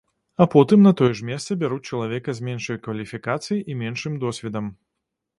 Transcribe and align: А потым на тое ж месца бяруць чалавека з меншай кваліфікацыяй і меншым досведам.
А 0.35 0.43
потым 0.53 0.79
на 0.87 0.91
тое 1.01 1.09
ж 1.17 1.25
месца 1.27 1.57
бяруць 1.63 1.83
чалавека 1.97 2.33
з 2.39 2.47
меншай 2.47 2.79
кваліфікацыяй 2.87 3.61
і 3.73 3.77
меншым 3.83 4.15
досведам. 4.25 4.73